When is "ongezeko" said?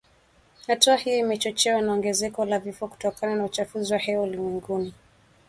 1.93-2.45